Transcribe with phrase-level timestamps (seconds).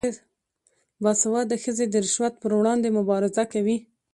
[1.03, 3.77] باسواده ښځې د رشوت پر وړاندې مبارزه کوي.